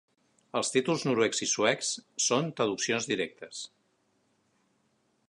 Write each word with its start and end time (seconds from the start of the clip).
Els 0.59 0.71
títols 0.75 1.03
noruecs 1.07 1.43
i 1.47 1.49
suecs 1.51 1.91
són 2.29 2.51
traduccions 2.61 3.09
directes. 3.13 3.63